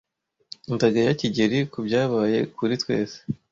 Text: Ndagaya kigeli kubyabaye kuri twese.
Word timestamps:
Ndagaya 0.75 1.11
kigeli 1.19 1.59
kubyabaye 1.71 2.39
kuri 2.55 2.73
twese. 2.81 3.17